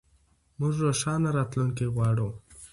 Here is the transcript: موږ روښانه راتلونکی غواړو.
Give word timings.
موږ 0.59 0.73
روښانه 0.85 1.29
راتلونکی 1.37 1.85
غواړو. 1.95 2.29